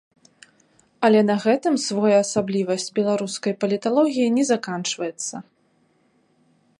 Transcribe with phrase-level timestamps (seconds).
[1.09, 5.35] Але на гэтым своеасаблівасць беларускай паліталогіі не заканчваецца.